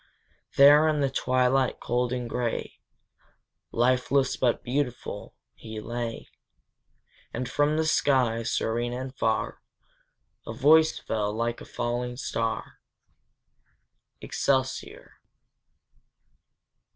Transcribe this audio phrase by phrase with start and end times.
[0.55, 2.79] There in the twilight cold and gray,
[3.71, 6.27] Lifeless, but beautiful, he lay,
[7.31, 9.61] And from the sky, serene and far,
[10.47, 12.79] A voice fell, like a falling star,
[14.21, 15.21] Excelsior!